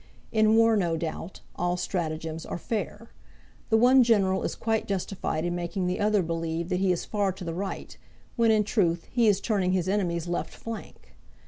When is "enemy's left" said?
9.87-10.55